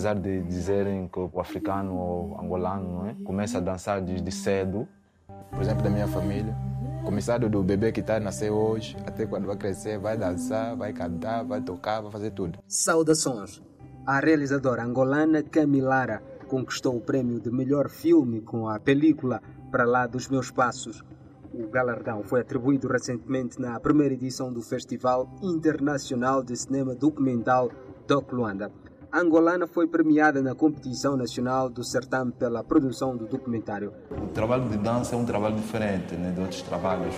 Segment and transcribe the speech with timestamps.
[0.00, 3.14] apesar de dizerem que o africano ou angolano é?
[3.22, 4.88] começa a dançar desde cedo.
[5.50, 6.56] Por exemplo, da minha família,
[7.04, 10.94] começado do bebê que está a nascer hoje, até quando vai crescer, vai dançar, vai
[10.94, 12.58] cantar, vai tocar, vai fazer tudo.
[12.66, 13.62] Saudações!
[14.06, 20.06] A realizadora angolana Camilara conquistou o prêmio de melhor filme com a película Para Lá
[20.06, 21.04] dos Meus Passos.
[21.52, 27.70] O galardão foi atribuído recentemente na primeira edição do Festival Internacional de Cinema Documental
[28.06, 28.72] Doc Luanda.
[29.12, 33.92] A angolana foi premiada na competição nacional do certame pela produção do documentário.
[34.08, 37.14] O trabalho de dança é um trabalho diferente né, de outros trabalhos.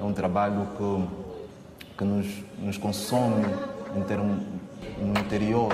[0.00, 2.26] É um trabalho que, que nos,
[2.58, 3.44] nos consome
[3.94, 4.42] em termo,
[4.98, 5.70] no interior.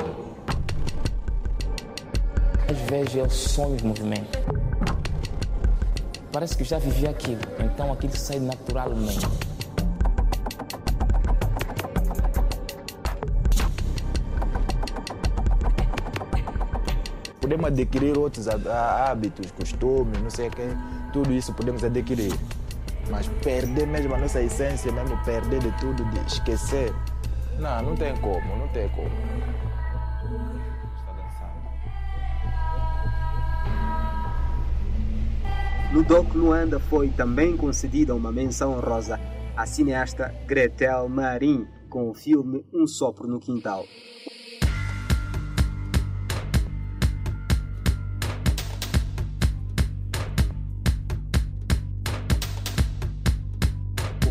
[2.68, 4.40] Às vezes eu sonho os movimentos.
[6.32, 9.49] Parece que já vivi aquilo, então aquilo sai naturalmente.
[17.50, 20.68] Podemos adquirir outros hábitos, costumes, não sei o quê,
[21.12, 22.32] tudo isso podemos adquirir.
[23.10, 26.94] Mas perder mesmo a nossa essência, mesmo perder de tudo, de esquecer,
[27.58, 29.10] não, não tem como, não tem como.
[35.92, 39.18] No Doc Luanda foi também concedida uma menção honrosa
[39.56, 43.84] à cineasta Gretel Marim com o filme Um Sopro no Quintal.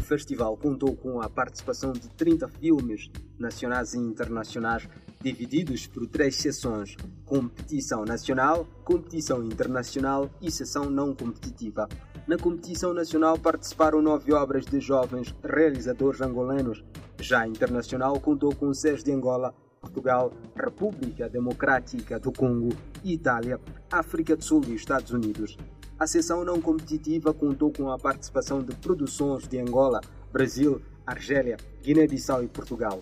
[0.09, 4.89] Festival contou com a participação de 30 filmes nacionais e internacionais,
[5.21, 11.87] divididos por três sessões: competição nacional, competição internacional e sessão não competitiva.
[12.27, 16.83] Na competição nacional participaram nove obras de jovens realizadores angolanos.
[17.19, 22.69] Já a internacional contou com seis de Angola, Portugal, República Democrática do Congo,
[23.03, 23.59] Itália,
[23.91, 25.55] África do Sul e Estados Unidos.
[25.99, 29.99] A sessão não competitiva contou com a participação de produções de Angola,
[30.31, 33.01] Brasil, Argélia, Guiné-Bissau e Portugal.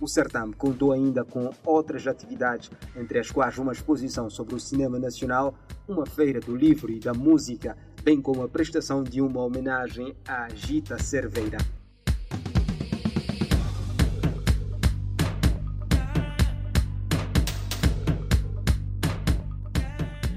[0.00, 4.98] O certame contou ainda com outras atividades, entre as quais uma exposição sobre o cinema
[4.98, 5.54] nacional,
[5.86, 10.48] uma feira do livro e da música, bem como a prestação de uma homenagem à
[10.48, 11.58] Gita Cerveira.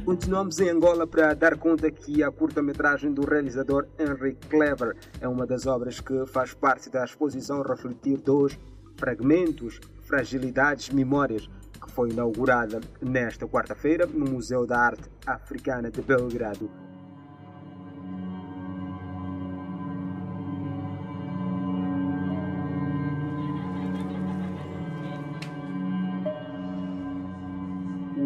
[0.06, 5.48] Continuamos em Angola para dar conta que a curta-metragem do realizador Henry Clever é uma
[5.48, 8.56] das obras que faz parte da exposição Refletir 2
[8.98, 11.50] Fragmentos, Fragilidades, Memórias,
[11.84, 16.70] que foi inaugurada nesta quarta-feira no Museu da Arte Africana de Belgrado.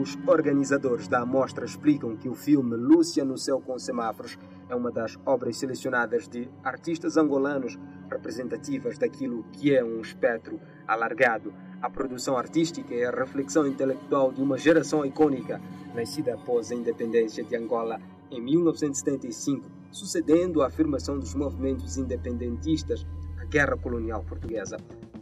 [0.09, 4.91] Os organizadores da amostra explicam que o filme Lúcia no Céu com Semáforos é uma
[4.91, 7.77] das obras selecionadas de artistas angolanos
[8.09, 11.53] representativas daquilo que é um espectro alargado.
[11.79, 15.61] A produção artística é a reflexão intelectual de uma geração icônica,
[15.93, 23.05] nascida após a independência de Angola em 1975, sucedendo a afirmação dos movimentos independentistas
[23.39, 24.77] à guerra colonial portuguesa.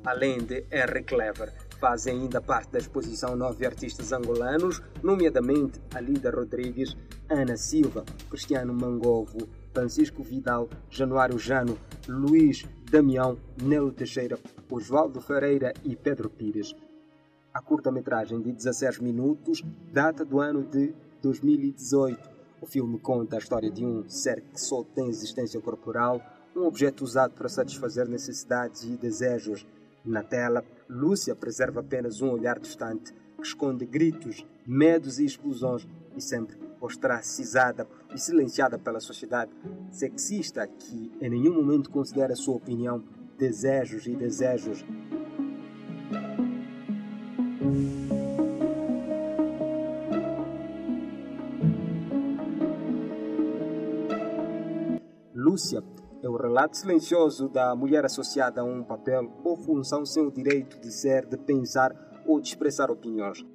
[0.06, 1.04] Além de R.
[1.04, 6.96] Clever, fazem ainda parte da exposição nove artistas angolanos, nomeadamente Alida Rodrigues,
[7.30, 11.78] Ana Silva, Cristiano Mangovo, Francisco Vidal, Januário Jano,
[12.08, 14.40] Luiz Damião, Nelo Teixeira,
[14.70, 16.74] Oswaldo Ferreira e Pedro Pires.
[17.54, 22.30] A curta-metragem de 16 minutos data do ano de 2018.
[22.62, 26.22] O filme conta a história de um ser que só tem existência corporal,
[26.56, 29.66] um objeto usado para satisfazer necessidades e desejos.
[30.08, 36.22] Na tela, Lúcia preserva apenas um olhar distante, que esconde gritos, medos e explosões, e
[36.22, 39.52] sempre ostracizada e silenciada pela sociedade
[39.92, 43.04] sexista que em nenhum momento considera sua opinião,
[43.38, 44.86] desejos e desejos.
[55.36, 55.84] Lúcia
[56.28, 60.78] é o relato silencioso da mulher associada a um papel ou função sem o direito
[60.78, 61.96] de ser, de pensar
[62.26, 63.46] ou de expressar opiniões.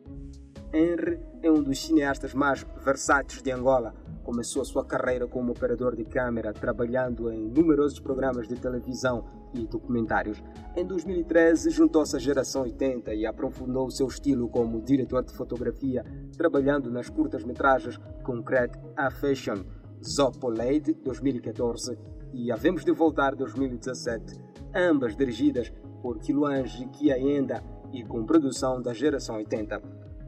[0.72, 3.94] Henry é um dos cineastas mais versáteis de Angola.
[4.24, 9.66] Começou a sua carreira como operador de câmera, trabalhando em numerosos programas de televisão e
[9.66, 10.42] documentários.
[10.74, 16.06] Em 2013, juntou-se à geração 80 e aprofundou seu estilo como diretor de fotografia,
[16.38, 19.62] trabalhando nas curtas-metragens Concrete Affection,
[20.02, 24.38] Zopo Lady 2014 e Havemos de Voltar 2017,
[24.74, 27.62] ambas dirigidas por Kiluange Kiaenda
[27.92, 29.80] e com produção da geração 80.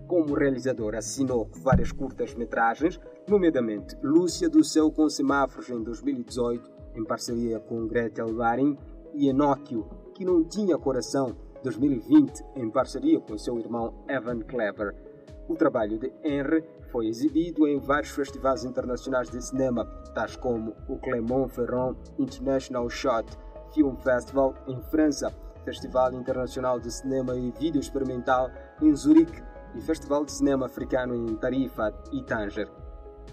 [0.06, 7.58] Como realizador, assinou várias curtas-metragens, nomeadamente Lúcia do Céu com Semáforos em 2018, em parceria
[7.58, 8.76] com Gretel Waring,
[9.14, 14.94] e Enóquio, que não tinha coração, 2020, em parceria com seu irmão Evan Kleber.
[15.48, 16.64] O trabalho de Henry
[16.94, 23.36] foi exibido em vários festivais internacionais de cinema, tais como o Clermont-Ferrand International Shot
[23.74, 25.28] Film Festival em França,
[25.64, 28.48] Festival Internacional de Cinema e Vídeo Experimental
[28.80, 29.42] em Zurique
[29.74, 32.70] e Festival de Cinema Africano em Tarifa e Tanger.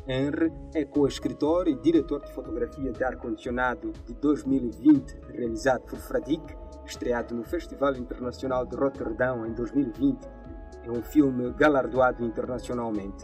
[0.08, 6.42] Henry é co-escritor e diretor de fotografia de ar-condicionado de 2020, realizado por Fradik,
[6.84, 10.28] estreado no Festival Internacional de Roterdão em 2020.
[10.84, 13.24] É um filme galardoado internacionalmente.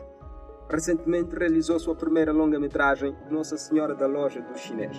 [0.70, 4.98] Recentemente realizou sua primeira longa-metragem, Nossa Senhora da Loja do Chinês.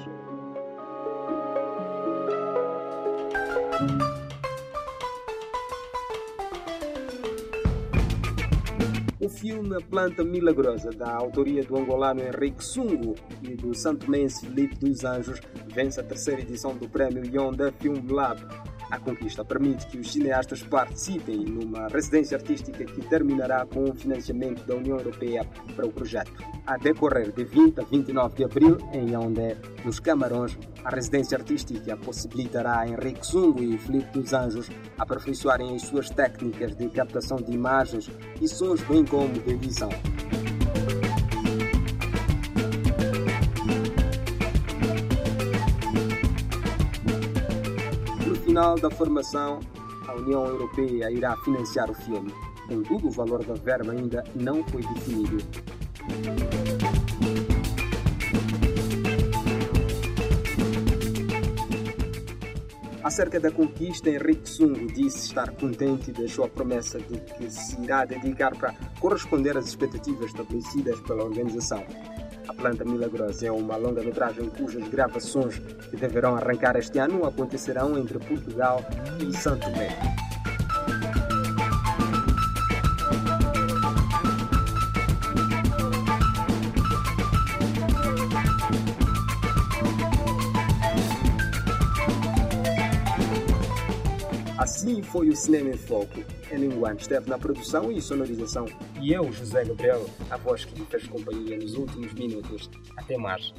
[9.20, 14.76] O filme A Planta Milagrosa, da autoria do angolano Henrique Sungo e do santomense Felipe
[14.76, 18.40] dos Anjos, vence a terceira edição do Prémio Yonda Film Lab.
[18.90, 24.64] A conquista permite que os cineastas participem numa residência artística que terminará com o financiamento
[24.66, 25.46] da União Europeia
[25.76, 26.32] para o projeto.
[26.66, 31.96] A decorrer de 20 a 29 de abril, em Yaoundé, nos Camarões, a residência artística
[31.96, 37.52] possibilitará a Henrique Zungo e Felipe dos Anjos aperfeiçoarem as suas técnicas de captação de
[37.52, 39.90] imagens e sons, bem como de edição.
[48.68, 49.60] Final da formação,
[50.06, 52.34] a União Europeia irá financiar o filme.
[52.66, 55.38] Contudo, o valor da verba ainda não foi definido.
[63.02, 68.04] Acerca da conquista, Henrique Sungo disse estar contente da sua promessa de que se irá
[68.04, 71.82] dedicar para corresponder às expectativas estabelecidas pela organização.
[72.48, 75.58] A Planta Milagrosa é uma longa-metragem cujas gravações
[75.90, 78.82] que deverão arrancar este ano acontecerão entre Portugal
[79.20, 80.27] e Santo Tomé.
[94.58, 96.20] Assim foi o Cinema em Foco.
[96.50, 98.66] Elinguan esteve na produção e sonorização
[99.00, 102.68] e eu, José Gabriel, a voz que lhe fez companhia nos últimos minutos.
[102.96, 103.54] Até mais.